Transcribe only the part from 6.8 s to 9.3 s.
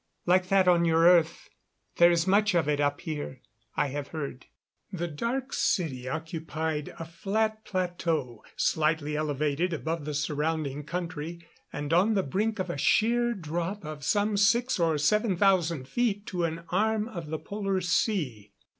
a flat plateau, slightly